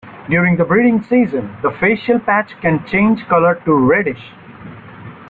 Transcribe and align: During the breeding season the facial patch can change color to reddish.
During 0.27 0.57
the 0.57 0.63
breeding 0.65 1.03
season 1.03 1.57
the 1.61 1.69
facial 1.79 2.17
patch 2.17 2.59
can 2.59 2.83
change 2.87 3.23
color 3.27 3.61
to 3.65 3.73
reddish. 3.75 4.31